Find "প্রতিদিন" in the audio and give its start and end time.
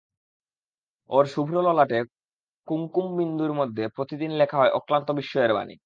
3.95-4.31